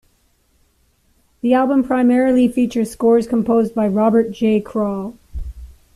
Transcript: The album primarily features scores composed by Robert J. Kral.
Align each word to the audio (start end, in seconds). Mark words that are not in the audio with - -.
The 1.41 1.53
album 1.53 1.83
primarily 1.83 2.47
features 2.47 2.89
scores 2.89 3.27
composed 3.27 3.75
by 3.75 3.87
Robert 3.87 4.31
J. 4.31 4.59
Kral. 4.59 5.13